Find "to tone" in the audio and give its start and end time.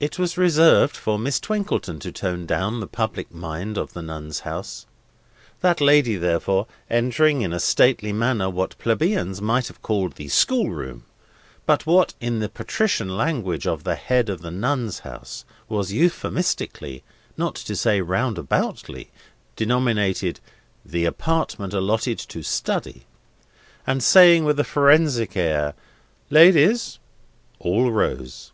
2.00-2.46